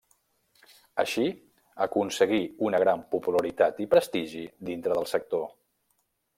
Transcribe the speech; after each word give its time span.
Així 1.03 1.25
aconseguí 1.87 2.41
una 2.69 2.81
gran 2.85 3.05
popularitat 3.13 3.85
i 3.87 3.89
prestigi 3.95 4.43
dintre 4.71 5.01
del 5.01 5.11
sector. 5.17 5.49